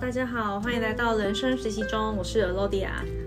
[0.00, 2.86] 大家好，欢迎来到人生实习中，我是 Elodia，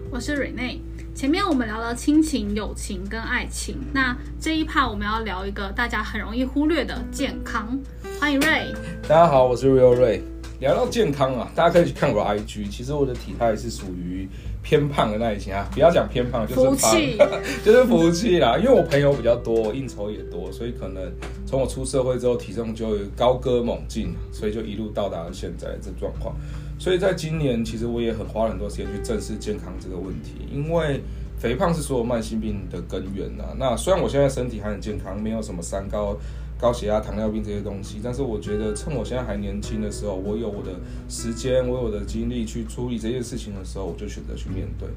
[0.09, 0.79] 我是 Rene。
[1.13, 7.77] 前面我们聊了亲情、友情跟爱情，那这一趴我们要聊一个大家很容易忽略的健康。
[8.21, 8.73] 欢迎 Ray，
[9.03, 10.21] 大家好，我是 Real Ray。
[10.61, 14.29] 聊到健康啊，大家可以去看我的 IG，其实我的体态是属于
[14.63, 17.17] 偏胖的那一型啊，不要讲偏胖，就是胖，福气
[17.65, 18.57] 就是福气啦。
[18.57, 21.11] 因为我朋友比较多，应酬也多，所以可能
[21.51, 26.33] 从我出社会之后，体重就高歌猛进，所以就一路到达了现在这状况。
[26.79, 31.01] 所以在今年，其实我也很花了很多时间去正视健康这个问题，因为
[31.37, 33.53] 肥胖是所有慢性病的根源啊。
[33.59, 36.17] 那虽然我现在身体还很健康，没有什么三高。
[36.57, 44.87] 高血压、糖尿病这些东西，但是我觉得趁我现在还年轻的时候，我有我的时间，我有我的精力去处理这件事情的时候，我就选择去面对。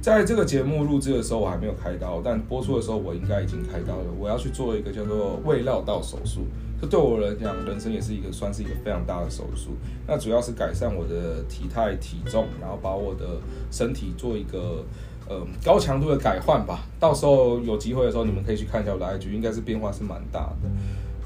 [0.00, 4.04] 在这个节目录制的时候，我还没有开刀，但播出的时候，我应该已经开刀了。
[4.18, 6.46] 我要去做一个叫做胃绕道手术，
[6.80, 9.72] 这对我来讲，人生也是一个算是一个非常大的手术。
[10.06, 14.84] 那主要是改善我的体态、体重，然后把我的身体做一个
[15.28, 16.86] 呃高强度的改换吧。
[17.00, 20.70] 到时候有机会的时候，你们可以去看一下我的 IG，应该是变化是蛮大的。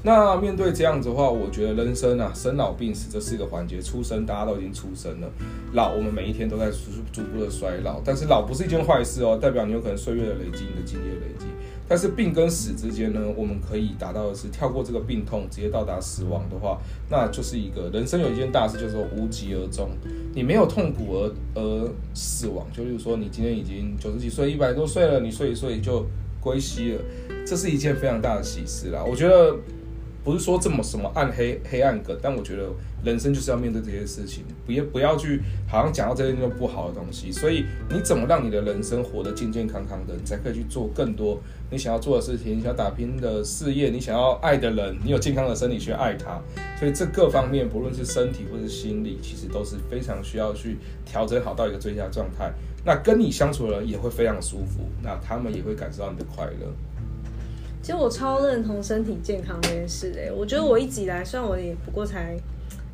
[0.05, 5.29] 那面对这样子的话，我觉得人生啊，生老病死这四个环节，出生大家都已经出生了，
[5.71, 6.77] 老我们每一天都在逐
[7.13, 11.45] 逐步的衰老，但是老不是一件坏事哦，代表你有可能岁月的累积，你的经历的累积。
[11.87, 19.89] 但是病跟死之间呢，我们可以达到的是跳过这个病痛，直接到达死亡的话，那就是一个人生有一件大事，就是说无疾而终，
[20.35, 26.05] 你没有痛苦而而死亡，就例如说你今天已经九十几岁、一百多岁了，你睡一睡就
[26.41, 27.01] 归西了，
[27.47, 29.55] 这是一件非常大的喜事啦，我觉得。
[30.23, 32.69] 不是说这么什么暗黑黑暗梗，但我觉得
[33.03, 37.31] 人生就是要面对这些事情，不要不要去好像讲到这些就不好的东西。
[37.31, 46.39] 所以你怎么让你的人生活得健健康康的，你才可以去做更多你想要做的事情，你想要打拼的事业，你想要爱的人，你有健康的身体去爱他。
[46.79, 52.51] 所以这各方面，不论是身体或是心理，其实都是非常需要去调整好到一个最佳状态。
[52.85, 56.67] 那跟你相处的人也会非常舒服，那他们也会感受到你的快乐。
[57.83, 62.35] 其实我超认同身体健康这件事诶，我觉得我一直以来，虽然我也不过才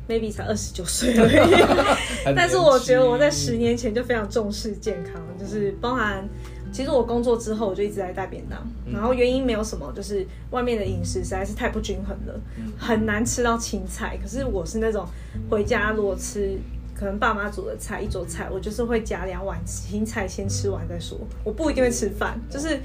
[0.08, 1.54] maybe 才二十九岁而已，
[2.34, 6.28] 但是我觉得我在十年前就非常重视健康，就是包含
[6.72, 8.60] 其实我工作之后我就一直在带便当，
[8.92, 12.40] 然后原因没有什么，就是外面的饮食实在是太不均衡了，
[12.76, 14.18] 很难吃到青菜。
[14.20, 15.06] 可是我是那种
[15.48, 16.58] 回家如果吃。
[16.92, 21.16] 可能爸妈煮的菜一桌菜，我就是会夹两碗青菜先吃完再说。
[21.42, 22.78] 我不一定会吃饭，就是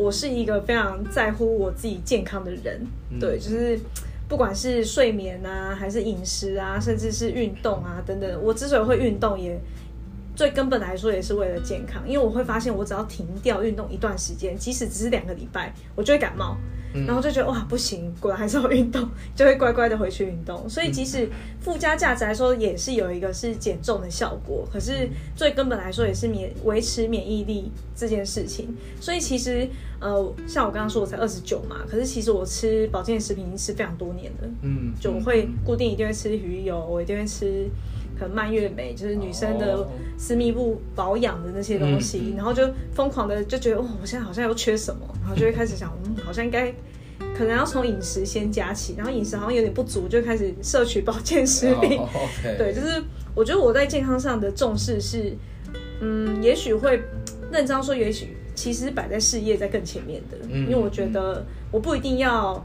[0.00, 2.80] 我是一个非常在乎我自己健康的人。
[3.20, 3.78] 对，就是
[4.28, 8.42] 不管是睡眠啊，还是饮食啊，甚至是运动啊等等。
[8.42, 9.60] 我之所以会运动，也
[10.34, 16.56] 最根本来说也是为了健康，因为我会发现我只要停掉运动一段时间，即使只是两个礼拜，我就会感冒。
[16.92, 20.68] 然后就觉得哇不行，果然还是要运动，就会乖乖的回去运动。
[20.68, 21.28] 所以即使
[21.60, 24.66] 附加价值来说，也是有一个是减重的效果。
[24.72, 28.74] 可是最根本来说，也是免维持免疫力这件事情。
[29.00, 29.68] 所以其实
[30.00, 34.48] 呃，像我刚刚说，我才二十九嘛，可是其实我吃保健食品已经吃非常多年了。
[34.62, 37.68] 嗯，就我会固定一定会吃鱼油，我一定会吃。
[38.20, 39.88] 可能蔓越莓就是女生的
[40.18, 46.70] 私密部保养的那些东西，嗯、然后就疯狂的就觉得，哦，我现在好像又缺什么，然后就会开始想，嗯，好像应该
[47.34, 51.98] 可能要从饮食先加起，然后饮食好像有点不足，就开始摄取保健食品。
[52.58, 53.02] 对，就是
[53.34, 55.34] 我觉得我在健康上的重视是，
[56.02, 57.02] 嗯，也许会
[57.50, 62.62] 认真说，也许其实摆在事业在更前面的，嗯、因为我觉得我不一定要，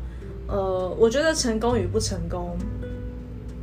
[0.47, 2.57] 呃，我觉得成功与不成功。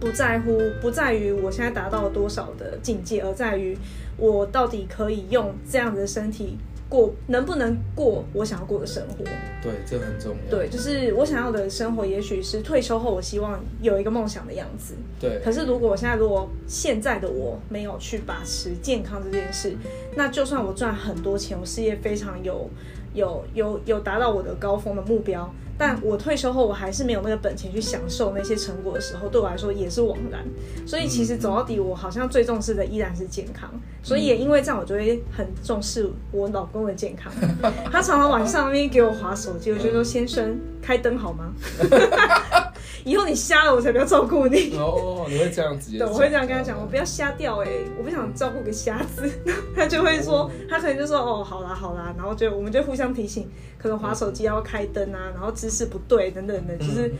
[0.03, 3.79] 不在乎，不在于我现在达到了多少的境界，而在于
[4.17, 6.59] 我到底可以用这样子的身体
[6.89, 9.25] 过，能不能过我想要过的生活？
[9.62, 10.51] 对，这很重要。
[10.51, 14.95] 对，就是我想要的生活，也许是退休后我希望有一个梦想的样子。
[15.21, 15.41] 对。
[15.45, 19.77] 可是如果我现在如果现在的我没有去把持健康这件事，
[20.17, 22.69] 那就算我赚很多钱，我事业非常有
[23.15, 25.49] 有有有达到我的高峰的目标。
[25.79, 30.45] 但我退休后，我还是没有那个本钱去享受那些成果的时候，对我来说也是枉然。
[30.87, 33.69] 所以其实走到底，我好像最重视的依然是健康。
[34.03, 37.33] 所以也因为这样，我就会很重视我老公的健康。
[37.91, 41.53] 他常常晚上那边给我划手机，我就说：“先生，开灯好吗？”
[43.04, 44.76] 以后你瞎了，我才不要照顾你。
[44.76, 45.99] 哦，你会这样子？
[45.99, 49.28] 对，我会这样跟他讲，我不要瞎掉哎、欸，我不想照顾个瞎子。
[49.75, 57.12] 他就会说，他可能就说哦，好啦好啦，然后就我们就互相提醒，可能滑手机要开灯啊，然后姿势不对等等的，就是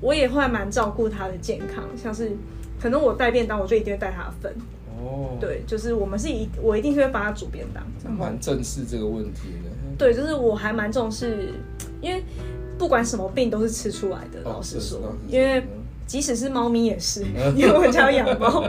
[0.00, 2.32] 我也会蛮照顾他的健康，像是
[2.80, 4.54] 可能我带便当，我就一定会带他的份。
[4.98, 7.84] 哦，对，就是我们是一，我一定会帮他煮便当。
[8.10, 9.70] 蛮正视这个问题的。
[9.98, 11.52] 对，就是我还蛮重视，
[12.00, 12.22] 因为。
[12.78, 15.66] 不管什么病都是吃出来的，老实说，因为
[16.06, 17.24] 即使是猫咪也是，
[17.56, 18.64] 因为我家养猫，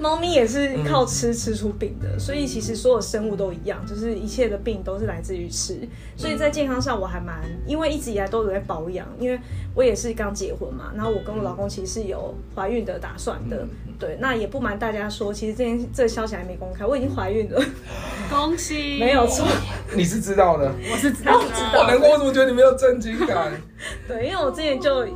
[0.00, 5.78] 猫咪也是靠吃吃出病的，所以其实所有生物都一样，就是一切的病都是来自于吃。
[6.16, 9.38] 所以在健康上我还蛮，因为一直以来都有在保养，因为
[9.74, 13.66] 我也是刚结婚嘛，然后我跟我老公其实是有怀孕的打算的，
[13.98, 17.62] 对，那也不瞒大家说，其实这件这个消息还没公开，我已经怀孕了，
[18.30, 19.46] 恭喜， 没有错，
[19.94, 23.52] 你是知道的，我是知道，知道，难怪我怎么觉得你没有震惊感？
[24.08, 25.06] 对，因为我之前就。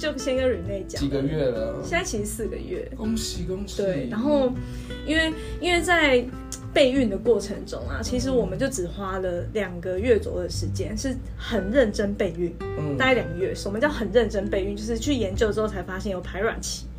[0.00, 3.82] 就先跟 Rene 讲，几个月了，现在其实四个月，恭喜恭喜。
[3.82, 4.50] 对，然后
[5.04, 5.30] 因为
[5.60, 6.24] 因为在
[6.72, 13.54] 备孕的过程中啊，其实我们就只花了两个月左右的时间，是很认真备孕，嗯，大概两个月。
[13.54, 14.74] 什么叫很认真备孕？
[14.74, 16.89] 就是去研究之后才发现有排卵期，哦，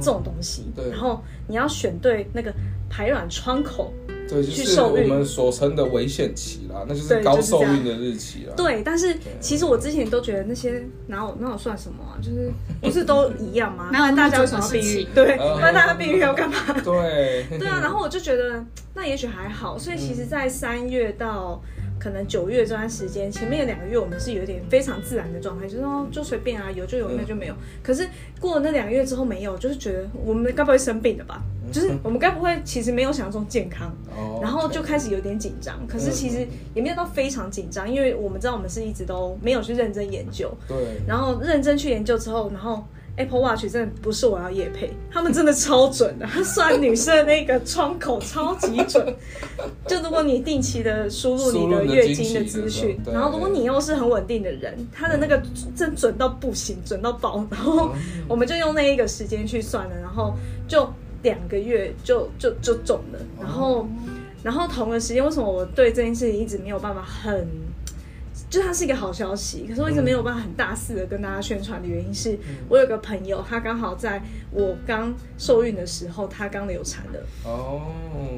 [0.00, 2.52] 这种东西，对，然后你要选对那个
[2.88, 3.92] 排卵窗口。
[4.28, 8.54] 对，就是我们所称的危险期啦，那就是高受孕的日期啦。
[8.56, 12.16] 对，但是其实我之前都觉得那些哪有哪有算什么啊？
[12.22, 13.90] 就是 不是都一样吗？
[13.92, 15.06] 那大家有什么要避孕？
[15.14, 16.56] 对，那大家避孕要干嘛？
[16.82, 17.80] 对，对啊。
[17.82, 18.64] 然后我就觉得
[18.94, 21.60] 那也许还好，所以其实，在三月到。
[22.02, 27.54] 可能九月这段时间，前面两个月我们是有点非常自然的状态，就是说就随便啊，有就有，没有就没有。
[27.80, 28.08] 可是
[28.40, 31.40] 过了那两个月之后没有，就是觉得我们该不会生病了吧？
[31.70, 33.94] 就是我们该不会 其实没有想象中健康，
[34.40, 35.78] 然后就开始有点紧张。
[35.86, 36.44] 可是其实
[36.74, 40.76] 也没有到非常紧张，因为我们知道我们是一直都没有去认真研究，对，
[41.06, 42.84] 然后认真去研究之后，然后。
[43.16, 49.14] Apple Watch 真的不是我要夜配，他们真的超准的，他算女生的那个窗口超级准。
[49.86, 55.42] 就如果你定期的输入你的月经的资讯，然后如果你又是很稳定的人，他的那个
[55.76, 57.46] 真准到不行，准到爆。
[57.50, 57.92] 然后
[58.26, 60.34] 我们就用那一个时间去算了，然后
[60.66, 60.88] 就
[61.22, 63.18] 两个月就就就中了。
[63.38, 63.86] 然后
[64.42, 67.46] 然后同个时间，为什么我对这件事情一直没有办法很？
[68.48, 72.38] 就它是一个好消息，可是我一直没有办法很大肆的跟大家宣传的原因是，
[72.68, 77.26] 我有个朋友，他刚好在我刚受孕的时候，他刚流产了。
[77.44, 77.92] 哦。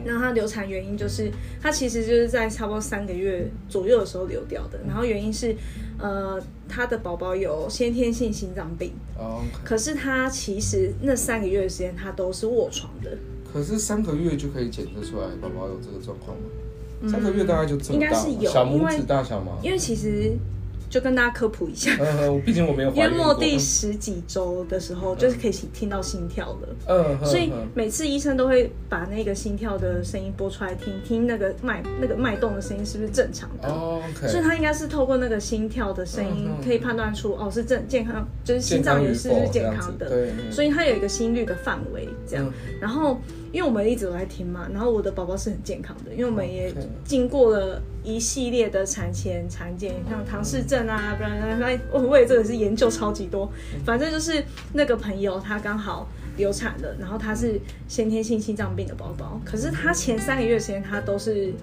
[0.05, 1.31] 那他流产原因就是，
[1.61, 4.79] 他其实就是在差不多三个月左右的时候流掉的。
[4.87, 5.57] 然后原因是，
[5.99, 8.93] 呃，他的宝宝有先天性心脏病。
[9.19, 9.43] 哦。
[9.65, 13.17] 可是他其实那三个月的时间，他都是卧床的。
[13.53, 16.45] 可是三个月就可以检测出来宝宝有这个状况吗？
[17.09, 19.53] 三个月大概就这么大，应该是有，小拇指大小吗？
[19.63, 20.33] 因为其实
[20.89, 26.69] 就跟大家科普一下，嗯，毕竟我没有约莫第十几周的时候，就是可以听到心跳了。
[26.87, 33.69] 嗯，所以每次医生都会把那个心跳的声音播出来听，听那个脉那个脉动的声音是不是正常的？
[33.69, 34.29] 哦，OK。
[34.29, 40.09] 所以他应该是透过那个心跳的声音，可以判断出哦是正健康，就是心脏也是不是健康的。
[40.09, 42.49] 对，所以他有一个心率的范围这样，
[42.81, 43.19] 然后。
[43.55, 46.75] 因为我们一直都在听嘛，然后我的宝宝是很健康的，因为我们也
[47.05, 53.49] 经过了一系列的产前产检，像唐氏症啊，不然那我我也真的是研究超级多。
[53.87, 61.55] 反正就是那个朋友他刚好流产了，然后他是先天性心脏病的宝宝，可是他前三个月时间他都是。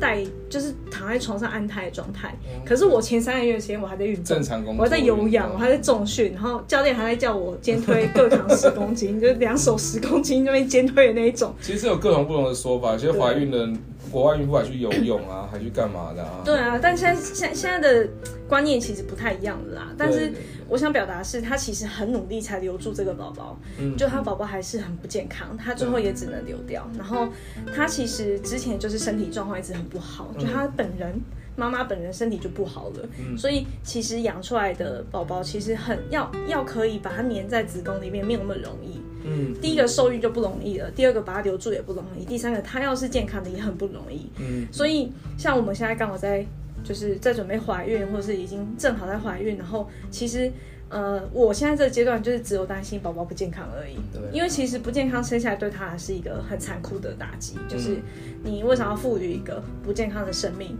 [0.00, 2.34] 带就是躺在床上安胎的状态，
[2.66, 11.54] 可是我前三个月的时间我还在运动，正常工作，我还在有氧，我还在重训，然后教练还在叫我肩推各扛十公斤， 就是两手十公斤那边肩推的那一种。
[11.62, 13.68] 其实有各种不同的说法，其实怀孕的
[14.10, 16.42] 国外孕妇还去游泳啊， 还去干嘛的啊？
[16.44, 18.08] 对啊，但现在现现在的
[18.48, 20.32] 观念其实不太一样的啦，但是。
[20.70, 26.88] 我想表达的是，她其实很努力才留住这个宝宝，嗯，就她宝宝还是很不健康，她最后也只能流掉。
[26.96, 27.26] 然后
[27.74, 31.20] 她其实之前就是身体状况一直很不好，就他本人
[31.56, 46.46] 妈妈本人身体就不好了，所以其实养出来的宝宝其实很要要可以把它粘在子宫里面没有那么容易，嗯，第一个受孕就不容易了，第二个把它留住也不容易，第三个它要是健康的也很不容易，嗯，所以像我们现在刚好在。
[46.82, 50.50] 就是在准备怀孕，或者是已经正好在怀孕，然后其实，
[50.90, 53.94] 呃，我现在这个阶段就是只有担心宝宝不健康而已。
[54.12, 57.98] 对，因为其实不健康生下来对他还是一个很残酷的打击，就是
[58.42, 60.76] 你为什么要赋予一个不健康的生命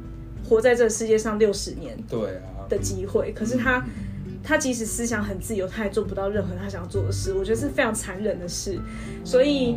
[0.48, 1.96] 活在这个世界上六十年？
[2.08, 3.86] 对啊，的机会，可是他
[4.42, 8.80] 他即使思想很自由，他也做不到任何他想要做的事，我觉得是非常残忍的事。
[9.24, 9.76] 所以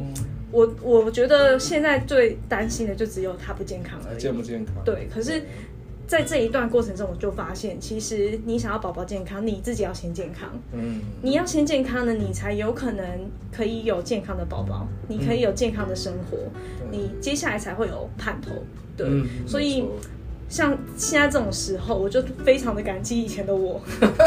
[0.52, 4.20] 我我觉得现在最担心的就只有他不健康而已。
[4.20, 4.74] 健不健康？
[4.84, 5.44] 对，可是。
[6.14, 10.48] 在这一段过程中，我就发现，其实你想要宝宝健康，你自己要先健康。
[10.72, 13.04] 嗯，你要先健康呢，你才有可能
[13.52, 16.38] 可以有健康的宝宝，你可以有健康的生活，
[16.82, 18.52] 嗯、你接下来才会有盼头。
[18.96, 19.88] 对，嗯、所以
[20.48, 23.82] 像现在这种时候，我就非常的感激以前的我，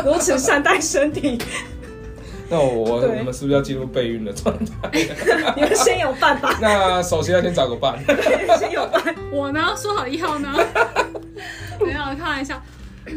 [0.05, 1.39] 如此善待身体。
[2.51, 4.53] 那我对我们是不是要进入备孕的状
[4.83, 4.91] 态？
[5.55, 6.59] 你们先有伴吧。
[6.61, 7.97] 那首先要先找个伴。
[8.59, 9.15] 先有伴。
[9.31, 9.61] 我呢？
[9.77, 10.53] 说好一号呢？
[11.85, 12.63] 没有开玩笑。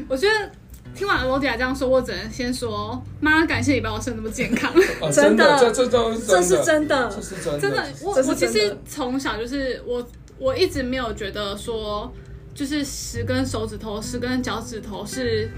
[0.07, 0.51] 我觉得
[0.93, 4.73] 听完罗迪亚这样说，我只能先说，妈，感谢你把我生那么健康。
[4.99, 7.59] 哦、 真的，这这都是这是真的，这是真的。
[7.59, 10.05] 真的，我我其实从小就是我
[10.37, 12.11] 我一直没有觉得说，
[12.53, 15.49] 就是十根手指头、十根脚趾头是。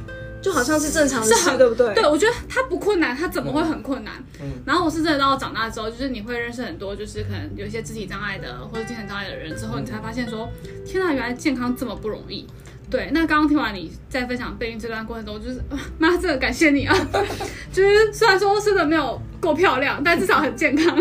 [0.41, 1.93] 就好像是正常的事，对不对？
[1.93, 4.15] 对，我觉得它不困难，它怎么会很困难？
[4.41, 4.53] 嗯。
[4.65, 10.50] 然后我是真的到长大之后，就是你会认识很多，就是可能有一些肢体障碍的或者精神障碍的人之后，你才发现说，
[10.84, 12.48] 天哪，原来健康这么不容易。
[12.91, 15.60] 对，那刚刚听完你在分享备孕这段过程中，就是
[15.98, 16.95] 妈，真的感谢你啊！
[17.74, 20.95] 就是虽然说生的没有够漂亮，但至少很健康。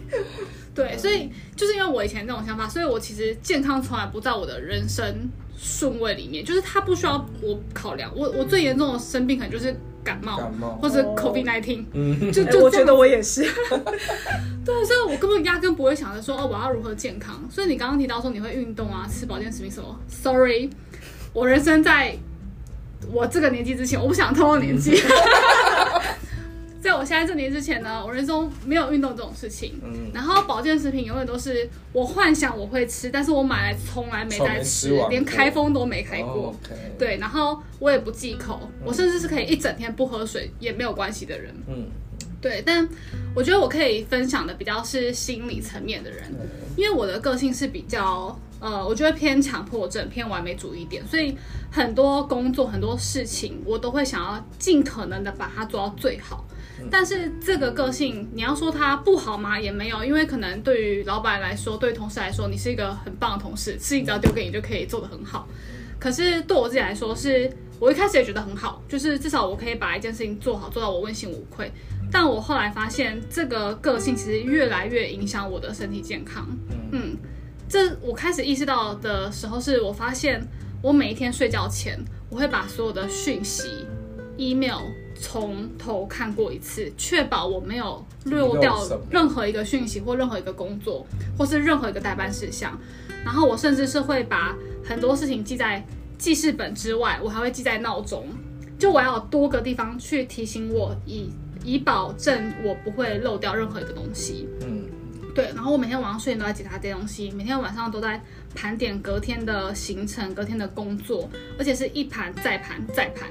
[0.74, 5.28] 对，所以就是因为我以前这种想法，所以我其实健康从来不在我的人生。
[5.58, 8.12] 顺位里面，就是它不需要我考量。
[8.14, 13.40] 我我最严重的生病可能就是感冒，感冒或者 COVID nineteen，嗯，就就、欸、我觉得我也是。
[13.40, 17.42] 对，所以我根本压根不会想着说哦，我要如何健康。
[17.50, 20.68] 所以你刚刚提到说你会运动啊，吃保健食品什么？Sorry，
[21.36, 22.16] 我人生在
[23.12, 24.98] 我这个年纪之前，我不想透露年纪。
[26.80, 29.78] 在我现在这年之前呢，我人生没有运动这种事情。
[29.84, 36.46] 嗯，然后保健食品永远都是我幻想我会吃，但是我买来从来没在吃，吃连开封都没开过。
[36.46, 36.54] Oh.
[36.98, 41.54] 对，然后我也不忌口，嗯，我甚至是可以一整天不喝水也没有关系的人。
[41.68, 41.84] 嗯，
[42.40, 42.88] 对，但
[43.34, 51.36] 我觉得我可以分享的比较是心理层面的人，嗯，因为我的个性是比较呃，我觉得偏强迫症、偏完美主义一点，所以
[51.70, 56.44] 很多工作、很多事情我都会想要尽可能的把它做到最好。
[56.90, 59.58] 但是这个个性，你要说它不好吗？
[59.58, 65.48] 也没有，因为可能对于老板来说，对于同事来说，你是一个很棒的同事，事情只要丢给你就可以做得很好。
[65.98, 71.70] 可是对我自己来说是，是我一开始也觉得很好，就是至少我可以把一件事情做好，做到我问心无愧。
[72.12, 76.46] 但我后来发现，这个个性其实越来越影响我的身体健康。
[77.66, 80.46] 嗯，这我开始意识到的时候，是我发现
[80.82, 81.98] 我每一天睡觉前，
[82.30, 83.86] 我会把所有的讯息、
[84.36, 84.82] email。
[85.18, 91.06] 从头看过一次，确保我没有漏掉任何一个讯息或任何一个工作，
[91.38, 92.78] 或是任何一个代办事项。
[93.24, 94.54] 然后我甚至是会把
[94.84, 95.82] 很多事情记在
[96.18, 98.26] 记事本之外，我还会记在闹钟，
[98.78, 101.30] 就我要有多个地方去提醒我，以
[101.64, 104.46] 以保证我不会漏掉任何一个东西。
[104.66, 104.84] 嗯，
[105.36, 105.44] 对。
[105.54, 108.20] 然后我每天晚上睡前都在检查这些东西，每天晚上都在
[108.54, 113.28] 盘点隔天的行程、隔天的工作，而且是一盘再盘再盘。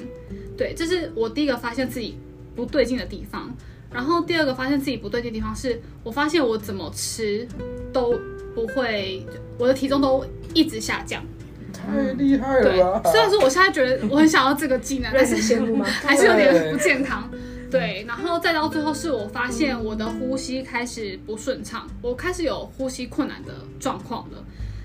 [0.57, 2.17] 对，这是我第一个发现自己
[2.55, 3.53] 不对劲的地方。
[3.91, 7.47] 然后第二个发现自己不对劲的地方是，我发现我怎么吃
[7.91, 8.19] 都
[8.53, 9.25] 不会，
[9.57, 11.23] 我的体重都一直下降。
[11.71, 13.01] 太厉害了！
[13.03, 15.85] 对，虽然说我现在觉得我很想要这个技能，但是羡慕吗？
[16.03, 17.29] 还是有点不健康。
[17.75, 24.43] 对，然后再到最后是我发现我的呼吸开始不顺畅，我开始有呼吸困难的状况了。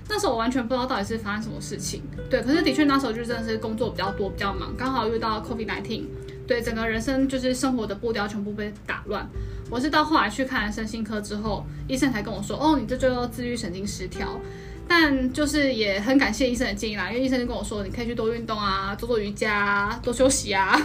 [0.09, 6.03] 那时候我完全不知道到底是发生什么事情，对，可是的确那时候就真的是工作比较多，比较忙，刚好遇到 COVID-19，
[6.45, 9.25] 对，整个人生就是生活的步调全部被打乱。
[9.69, 14.37] 我是到后来去看了身心科之后，医生才跟我说，哦，你这就叫自律神经失调。
[14.85, 20.77] 但就是也很感谢医生的建议啦，因为医生就跟我说，你可以去多运动啊，做做瑜伽，多休息啊。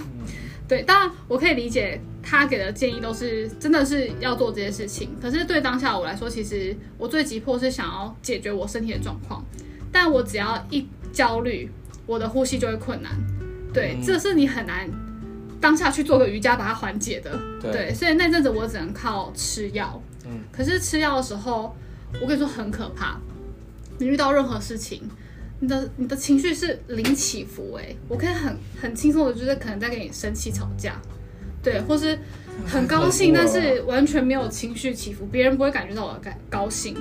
[0.69, 5.11] 对，当然我可以理解他给的建议都是真的是要做这些事情。
[5.23, 9.45] 可是对当下我来说，其实我最急迫是想要解决我身体的状况。
[9.93, 11.71] 但我只要一焦虑，
[12.05, 13.13] 我的呼吸就会困难。
[13.73, 14.91] 对，这是你很难
[15.61, 17.39] 当下去做个瑜伽把它缓解的。
[17.63, 20.03] 对，所以那阵子我只能靠吃药。
[20.25, 21.75] 嗯，可是吃药的时候，
[22.21, 23.19] 我跟你说很可怕。
[23.99, 25.09] 你遇到任何事情。
[25.61, 31.01] 你的你的情绪是零起伏哎、欸，我可以很很轻松的，就是可能在跟你生气吵架，
[31.63, 32.19] 对，或是
[32.67, 36.95] 很高兴，但是完全没有情绪起伏，别人不会感觉到我的感高兴。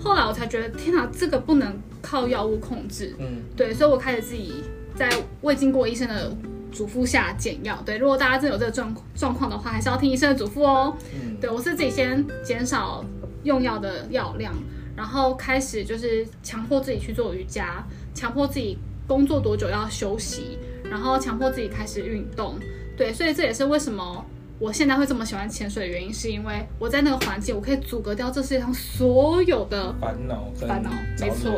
[0.00, 4.62] 后来我才觉得，天哪，这个不能靠药物控制，嗯，对，所以我开始自己
[4.94, 5.10] 在
[5.42, 6.32] 未经过医生的
[6.70, 7.82] 嘱咐下减药。
[7.84, 10.96] 对，如果大家真的有这个状状况的话，还是要听医生的嘱咐哦。
[11.12, 13.04] 嗯，对，我是自己先减少
[13.42, 14.54] 用药的药量。
[14.98, 18.76] 然后开始就是强迫自己去做瑜伽，强迫自己
[19.06, 22.58] 工作多久要休息，然后强迫自己开始运动。
[22.96, 24.26] 对，所以这也是为什么
[24.58, 30.50] 我现在会这么喜欢潜水的原因，是因为我在那个环境，我可以阻隔掉这世界上所有的烦恼。
[30.56, 30.90] 烦恼，
[31.20, 31.52] 没错，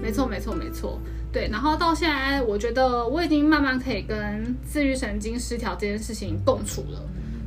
[0.00, 1.00] 没错，没错，没错。
[1.32, 7.02] 对，然后到现在，我觉得我已经慢慢可以跟自愈神经失调这件事情共处了。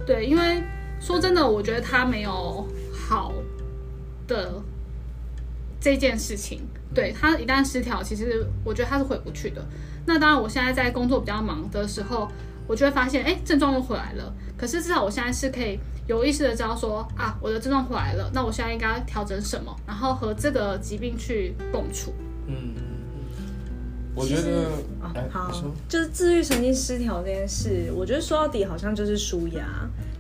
[0.06, 0.62] 对，因为
[1.00, 3.32] 说真的，我觉得它没有好
[4.28, 4.62] 的。
[5.84, 6.62] 这件事情，
[6.96, 9.62] 对，他一旦失调，其实我觉得他是回不去的。
[10.06, 12.32] 那当然，我现在在工作比较忙的时候，
[12.66, 14.34] 我就会发现，哎，症状又回来了。
[14.58, 22.14] 可是至少我现在是可以有意识的知道说，啊，我的症状回来了，那我现在应该要调整什么，然后和这个疾病去共处。
[22.48, 22.74] 嗯。
[24.16, 24.70] 我觉得
[25.02, 25.52] 啊，哎好，
[25.90, 29.68] 就是自律神经失调这件事，我觉得说到底好像就是舒压。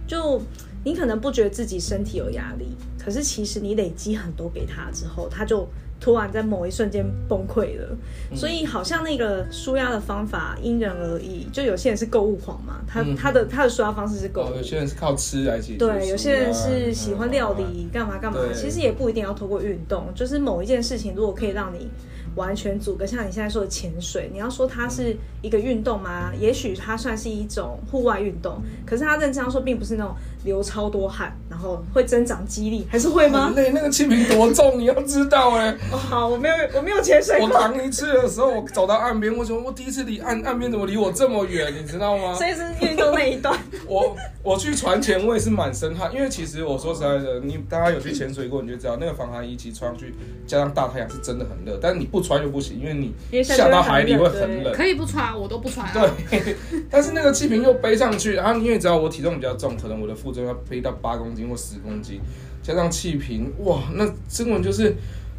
[0.05, 0.41] 就
[0.83, 2.65] 你可能不觉得自己身体有压力，
[3.03, 5.67] 可是其实你累积很多给他之后，他就
[5.99, 7.97] 突然在某一瞬间崩溃了。
[8.31, 21.87] 嗯、所以好像那个舒压的方法因人而异，就有些人是购物狂嘛，他、嗯、他的他的舒压方式是购物、哦，有些人是靠吃来解决，对，有些人是喜欢料理，干、嗯、嘛干嘛，其实也不一定要透过运动，就是某一件事情如果可以让你。
[22.35, 26.31] 完全阻隔，像你现在说的潜水，你要说它是一个运动吗？
[26.39, 33.47] 也许它算是一种户外运动，可是它认真要说，并不是那种流超多汗，然后会增长肌力，还是会吗？
[33.47, 35.77] 很累，那个气瓶多重，你要知道哎、欸。
[35.91, 37.39] 哦，好，我没有，我没有潜水。
[37.41, 42.33] 我扛一次的时候，我走到岸边，我说我第一次离岸岸边怎么离我这么远，你知道吗？
[42.37, 43.57] 所以是运动那一段。
[43.87, 50.13] 我我去船前，我也是满身汗，因为其实我说实在的，你大家有去潜水过，你就知道那个防寒衣其实穿上去，
[50.45, 54.73] 加上大太阳是真的很热，但是你不穿又不行，因为你下到海里会很冷。
[54.73, 56.11] 可以不穿，我都不穿、啊。
[56.29, 56.55] 对，
[56.89, 62.19] 但是那个气瓶又背上去，然后你也知道我体重比较重，可能我的负重要背到八公斤或十公斤，
[62.61, 64.93] 加上气瓶，哇，那根本就是。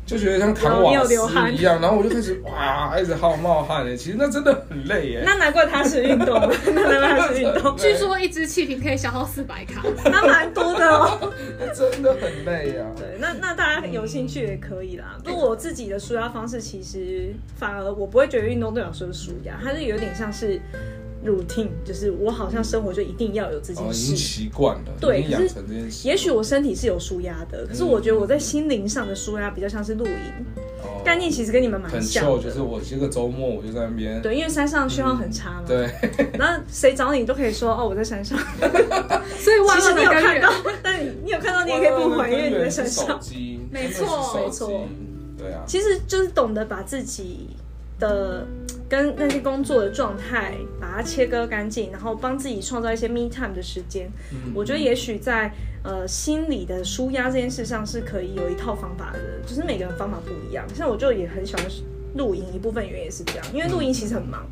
[0.07, 1.15] 就觉得像扛瓦斯
[1.55, 5.23] 一样，然后我就开始哇，一直好冒汗哎，其实那真的很累耶。
[5.25, 6.39] 那难怪他是运动，
[6.75, 7.75] 那难怪他是运动。
[7.75, 11.33] 据说一支气瓶可以消耗四百卡， 那蛮多的哦。
[11.75, 12.85] 真的很累啊。
[12.95, 15.19] 对，那那大家有兴趣也可以啦。
[15.25, 20.61] 不过我自己的舒压方式，其实反而我不会觉得运动对我来说是舒压，它是有点像是。
[21.25, 26.07] Routine 就是我好像生活就一定要有这件事，已经习惯了，对，养成这件事。
[26.07, 30.13] 也许我身体是有舒压的，可是我觉得我在心灵上的舒压比较像是露营，
[31.05, 32.43] 概念其实跟你们蛮像的。
[32.43, 35.91] 就是我这个周末我就在那边，对，因为山上讯号很差嘛，对。
[36.39, 38.39] 然后谁找你都可以说哦，我在山上。
[39.39, 40.53] 所以万万没 有看到，
[40.83, 43.21] 但你你有看到你也可以不回，因为你在山上。
[43.71, 44.87] 没错，没错，
[45.39, 45.63] 对啊。
[45.67, 47.51] 其实就是懂得把自己
[47.99, 48.47] 的。
[48.95, 54.09] 跟那些工作的状态把它切割干净，然后帮自己创造一些 me time 的时间。
[54.31, 60.65] 嗯、我觉得也许在呃心理的舒压这件事上是可以有一套方法的，就是每个人方法不一样。
[60.73, 61.67] 像我就也很喜欢
[62.15, 64.47] 露营，一部分原因也是这样，因为露营其实很忙。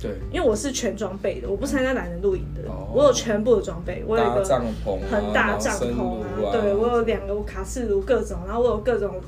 [0.00, 9.20] 对，因为我是全装备的，我不参加懒人露营的，哦、我有全部的装备，我有一个帐篷很大帐篷啊，对，我有两个卡式炉各种，然后我有各种。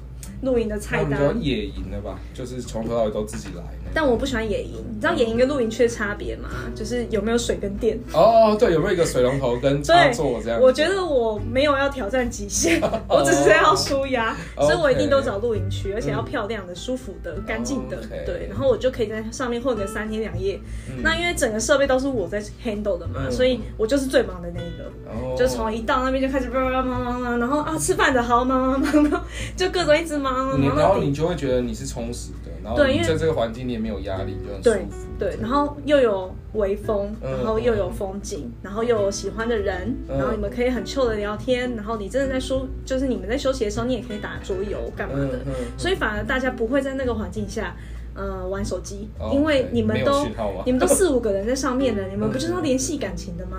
[0.42, 3.62] 露营的菜单，比野营的吧，就是从头到尾都自己来。
[3.94, 6.48] 但我不喜欢野营，你知道野营跟露营区的差别吗？
[6.74, 7.98] 就是有没有水跟电。
[8.12, 10.60] 哦，对，有没有一个水龙头跟插座这样？
[10.60, 17.96] 我觉得我没有要挑战极限， 我只是要舒压，所以我一定都找露营区，而且要漂亮的、舒服的、干净的。
[18.24, 20.58] 对，然后我就可以在上面混个三天两夜。
[21.02, 29.24] 那因为整个设备都是我在 handle 的嘛，所以我就是最忙的那一个，就从一到那边就开始忙忙忙忙，然后啊吃饭的好忙忙忙，
[29.56, 30.60] 就各种一直忙。
[30.60, 34.96] 你然后你就会觉得你是充实的，然后你在这个环境你也没有压力，就很舒服。
[35.18, 45.40] 对，然后又有微风，然后又有风景，然后又有喜欢的人，然后你们可以很 chill 的聊天，然后你真的在休，就是你们在休息的时候，你也可以打桌游干嘛的，
[45.76, 47.74] 所以反而大家不会在那个环境下。
[48.12, 50.26] 呃，玩手机，因为你们都
[50.66, 53.56] 你们都四五个人在上面的， 你们不就是要联系感情的吗？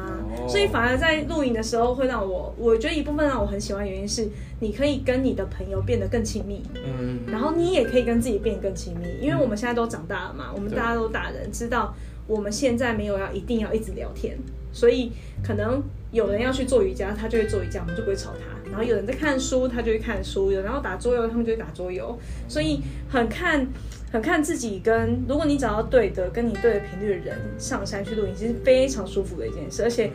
[0.51, 4.27] 所以反而在露营的时候会让我，我觉得一部分让我很喜欢的原因是，
[4.59, 11.95] 你可以跟你的朋友变得更亲密，嗯，然后你也可以跟自己变得更亲密，因为我们现在都长大了嘛，我们大家都大人，知道
[12.27, 14.37] 我们现在没有要一定要一直聊天，
[14.73, 18.69] 所以可能有人要去做瑜伽，他就会做瑜伽，我们就不会吵他。
[18.69, 22.17] 然后有人在看书，他就会看书；有人要打桌游，他们就会打桌游。
[22.47, 23.65] 所以很看。
[24.11, 30.11] 很看自己跟，如果你找到对的，跟你对的频率的人上山去露营，其实非常舒服的一件事，而且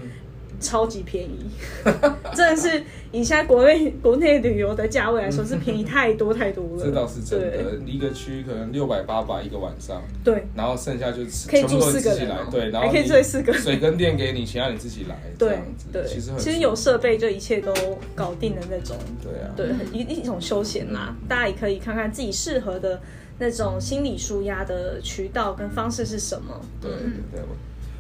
[0.61, 1.47] 超级便宜，
[2.35, 6.85] 真的是以现在国内国内旅游的价位来说，是便宜太多太多了。
[6.85, 15.59] 这倒是真的，一个区可能六百八百一个晚上，对，然后剩下就可以住四个人，对，然后还可以睡四个，水跟电给你，其他你自己来，对，
[15.93, 17.73] 对，其实很其实有设备就一切都
[18.15, 23.01] 搞定的那种，对啊，对，一一种休闲嘛，大家也可以看看自己适合的。
[23.39, 26.59] 那种心理舒压的渠道跟方式是什么？
[26.81, 27.41] 对对对，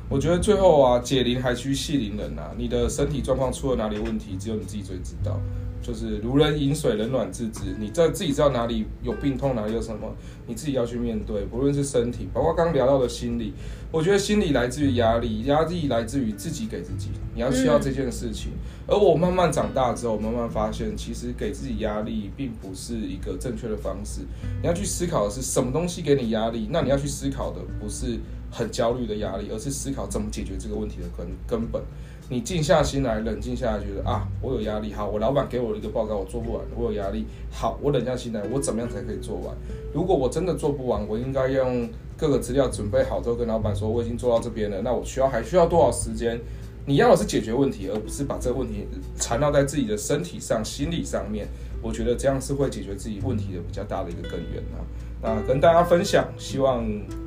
[0.08, 5.40] 我觉得最后啊，解铃还须系铃人啊，你的身体状况出了哪里问题，只有你自己最知道。
[5.82, 7.60] 就是如人饮水，冷暖自知。
[7.78, 10.12] 你在自己知道哪里有病痛，哪里有什么，
[10.48, 11.44] 你自己要去面对。
[11.44, 13.52] 不论是身体，包括刚刚聊到的心理，
[13.92, 17.10] 我觉得心理来自于压力，压力来自于自己给自己。
[17.36, 18.50] 你要需要这件事情。
[18.88, 24.22] 而我慢慢长大之后，慢慢发现，其实给自己压力并不是一个正确的方式。
[24.60, 26.68] 你要去思考的是什么东西给你压力？
[26.68, 28.18] 那你要去思考的不是
[28.56, 31.82] 很焦虑的压力，而是思考怎么解决这个问题的根根本。
[32.28, 39.54] 你静下心来，冷静下来，觉得啊，我有压力，好，我老板给我了一个报告，我做不完，我有压力，好，我冷下心来，我怎么样才可以做完？
[39.92, 46.40] 如果我真的做不完，我应该用各个资料准备好之后，跟老板说我已经做到这边了，那我需要还需要多少时间？
[46.84, 48.86] 你要的是解决问题，而不是把这个问题
[49.18, 51.46] 缠绕在自己的身体上、心理上面。
[51.82, 54.82] 我觉得这样是会解决自己问题的比较大的一个根源啊。
[55.22, 56.84] 那跟大家分享，希望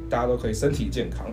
[0.10, 1.28] 大家都可以身体健康。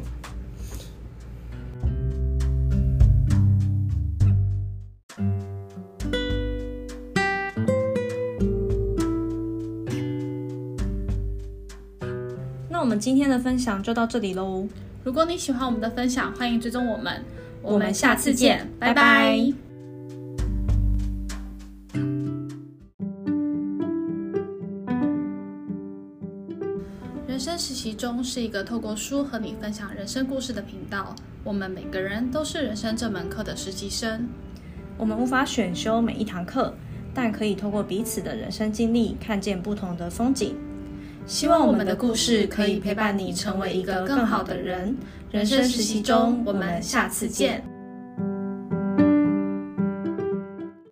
[12.69, 14.69] 那我们今天的分享就到这里喽。
[15.03, 17.25] 如果你喜欢我们的分享，欢迎追踪我们。
[17.63, 19.35] 我们下次见，拜拜。
[19.37, 19.55] 人
[27.59, 31.15] 实习中是一个透过书和你分享人生故事的频道。
[31.43, 34.29] 我们每个人都是人生这门课的实习生。
[34.99, 36.75] 我们无法选修每一堂课，
[37.15, 40.57] 但可以透过彼此的人生经历，看见不同的风景。
[41.27, 44.97] 希望我们的故事可以陪伴你成为一个更好的人。
[45.31, 47.63] 人生实习中，我们下次见。